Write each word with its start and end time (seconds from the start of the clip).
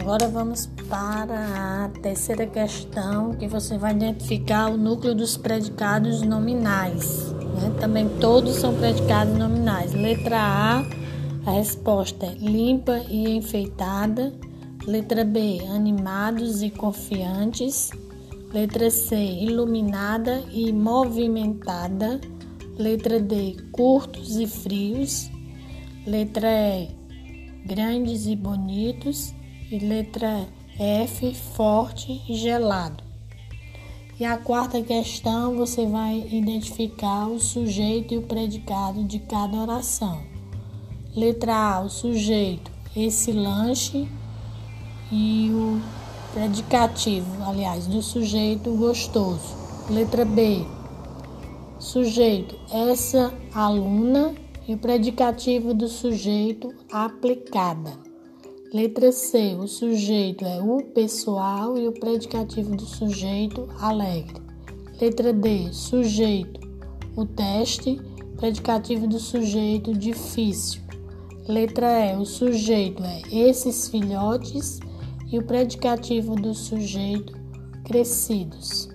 Agora 0.00 0.28
vamos 0.28 0.66
para 0.88 1.84
a 1.84 1.88
terceira 2.00 2.46
questão, 2.46 3.34
que 3.34 3.48
você 3.48 3.76
vai 3.76 3.92
identificar 3.92 4.70
o 4.70 4.76
núcleo 4.76 5.12
dos 5.14 5.36
predicados 5.36 6.22
nominais. 6.22 7.32
Né? 7.32 7.74
Também 7.80 8.08
todos 8.20 8.54
são 8.56 8.74
predicados 8.74 9.36
nominais. 9.36 9.92
Letra 9.92 10.38
A, 10.38 10.84
a 11.44 11.50
resposta 11.50 12.26
é 12.26 12.34
limpa 12.34 12.98
e 13.08 13.28
enfeitada. 13.36 14.32
Letra 14.86 15.24
B, 15.24 15.58
animados 15.68 16.62
e 16.62 16.70
confiantes. 16.70 17.90
Letra 18.54 18.90
C, 18.90 19.16
iluminada 19.16 20.44
e 20.52 20.72
movimentada. 20.72 22.20
Letra 22.78 23.18
D, 23.18 23.56
curtos 23.72 24.36
e 24.36 24.46
frios. 24.46 25.28
Letra 26.06 26.48
E, 26.48 26.88
grandes 27.66 28.26
e 28.26 28.36
bonitos. 28.36 29.36
E 29.70 29.78
letra 29.78 30.48
F, 30.78 31.34
forte 31.34 32.22
e 32.26 32.34
gelado. 32.34 33.04
E 34.18 34.24
a 34.24 34.38
quarta 34.38 34.80
questão, 34.80 35.56
você 35.56 35.84
vai 35.84 36.26
identificar 36.32 37.28
o 37.28 37.38
sujeito 37.38 38.14
e 38.14 38.16
o 38.16 38.22
predicado 38.22 39.04
de 39.04 39.18
cada 39.18 39.58
oração. 39.58 40.22
Letra 41.14 41.54
A, 41.54 41.80
o 41.82 41.90
sujeito, 41.90 42.70
esse 42.96 43.30
lanche 43.30 44.08
e 45.12 45.50
o 45.52 45.80
predicativo, 46.32 47.44
aliás, 47.46 47.86
do 47.86 48.00
sujeito 48.00 48.74
gostoso. 48.74 49.54
Letra 49.90 50.24
B, 50.24 50.64
sujeito, 51.78 52.58
essa 52.72 53.34
aluna 53.54 54.34
e 54.66 54.72
o 54.72 54.78
predicativo 54.78 55.74
do 55.74 55.88
sujeito 55.88 56.74
aplicada. 56.90 58.07
Letra 58.72 59.10
C, 59.12 59.56
o 59.58 59.66
sujeito 59.66 60.44
é 60.44 60.60
o 60.60 60.82
pessoal 60.82 61.78
e 61.78 61.88
o 61.88 61.92
predicativo 61.92 62.76
do 62.76 62.84
sujeito 62.84 63.66
alegre. 63.80 64.42
Letra 65.00 65.32
D, 65.32 65.72
sujeito, 65.72 66.60
o 67.16 67.24
teste, 67.24 67.98
predicativo 68.36 69.06
do 69.06 69.18
sujeito 69.18 69.94
difícil. 69.94 70.82
Letra 71.48 72.12
E, 72.12 72.16
o 72.18 72.26
sujeito 72.26 73.02
é 73.02 73.22
esses 73.32 73.88
filhotes 73.88 74.80
e 75.32 75.38
o 75.38 75.44
predicativo 75.44 76.34
do 76.34 76.52
sujeito 76.52 77.32
crescidos. 77.86 78.90